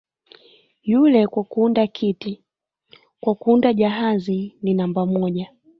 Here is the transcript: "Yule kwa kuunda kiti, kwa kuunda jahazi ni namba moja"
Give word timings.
"Yule 0.83 1.27
kwa 1.27 1.43
kuunda 1.43 1.87
kiti, 1.87 2.43
kwa 3.19 3.35
kuunda 3.35 3.73
jahazi 3.73 4.55
ni 4.61 4.73
namba 4.73 5.05
moja" 5.05 5.51